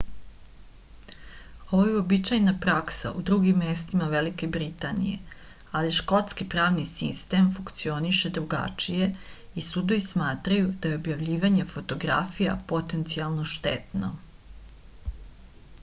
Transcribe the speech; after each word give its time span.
ovo 1.71 1.81
je 1.87 1.89
uobičajena 1.97 2.53
praksa 2.63 3.11
u 3.19 3.21
drugim 3.29 3.59
mestima 3.63 4.07
velike 4.13 4.49
britanije 4.55 5.19
ali 5.81 5.91
škotski 5.97 6.47
pravni 6.55 6.85
sistem 6.93 7.51
funkcioniše 7.59 8.33
drugačije 8.39 9.11
i 9.63 9.67
sudovi 9.69 10.01
smatraju 10.09 10.73
da 10.87 10.93
je 10.95 10.99
objavljivanje 11.03 11.69
fotografija 11.77 12.57
potencijalno 12.73 13.47
štetno 13.55 14.11